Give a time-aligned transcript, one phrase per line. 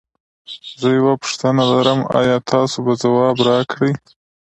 [0.81, 3.91] زه یوه پوښتنه لرم ایا تاسو به ځواب راکړی؟